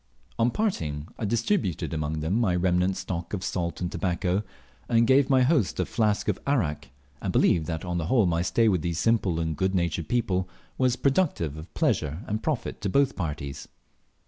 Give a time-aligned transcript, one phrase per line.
[0.39, 4.41] On parting, I distributed among them my remnant stock of salt and tobacco,
[4.89, 6.89] and gave my host a flask of arrack,
[7.21, 10.49] and believe that on the whole my stay with these simple and good natured people
[10.75, 13.67] was productive of pleasure and profit to both parties.